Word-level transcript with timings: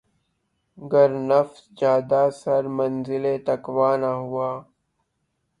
گر 0.91 1.09
نفس 1.29 1.57
جادہٴ 1.79 2.29
سر 2.41 2.63
منزلِ 2.77 3.23
تقویٰ 3.47 3.93
نہ 4.01 4.11
ہوا 4.21 4.49